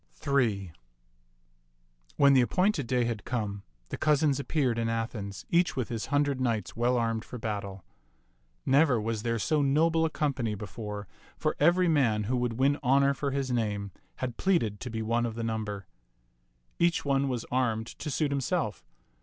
Ill 0.25 0.69
When 2.17 2.33
the 2.33 2.41
appointed 2.41 2.87
day 2.87 3.05
had 3.05 3.23
come, 3.23 3.61
the 3.89 3.97
cousins 3.99 4.39
ap 4.39 4.47
peared 4.47 4.79
in 4.79 4.89
Athens, 4.89 5.45
each 5.51 5.75
with 5.75 5.89
his 5.89 6.07
hundred 6.07 6.41
knights 6.41 6.75
well 6.75 6.97
armed 6.97 7.23
for 7.23 7.37
battle. 7.37 7.85
Never 8.65 8.99
was 8.99 9.21
there 9.21 9.37
so 9.37 9.61
noble 9.61 10.03
a 10.03 10.09
company 10.09 10.55
before, 10.55 11.07
for 11.37 11.55
every 11.59 11.87
man 11.87 12.23
who 12.23 12.35
would 12.37 12.53
win 12.53 12.79
honor 12.81 13.13
for 13.13 13.29
his 13.29 13.51
name 13.51 13.91
had 14.15 14.37
pleaded 14.37 14.79
to 14.79 14.89
be 14.89 15.03
one 15.03 15.27
of 15.27 15.35
the 15.35 15.43
number. 15.43 15.85
Each 16.79 17.05
one 17.05 17.21
t2}t 17.27 17.27
Mnx^^fB 17.27 17.29
t(xi<t 17.29 17.29
35 17.29 17.29
was 17.29 17.45
armed 17.51 17.87
to 17.99 18.09
suit 18.09 18.31
himself. 18.31 18.83